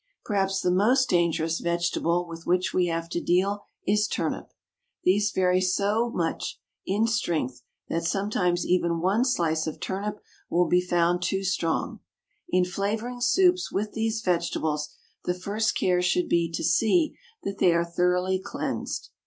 [0.25, 4.51] Perhaps the most dangerous vegetable with which we have to deal is turnip.
[5.03, 10.19] These vary so very much in strength that sometimes even one slice of turnip
[10.49, 11.99] will be found too strong.
[12.49, 14.89] In flavouring soups with these vegetables,
[15.25, 19.09] the first care should be to see that they are thoroughly cleansed.